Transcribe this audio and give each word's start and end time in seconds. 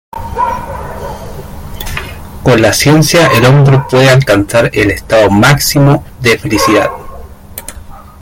Con 2.41 2.59
la 2.59 2.73
ciencia 2.73 3.27
el 3.37 3.45
hombre 3.45 3.83
puede 3.87 4.09
alcanzar 4.09 4.71
el 4.73 4.89
estado 4.89 5.29
máximo 5.29 6.03
de 6.21 6.39
felicidad. 6.39 6.89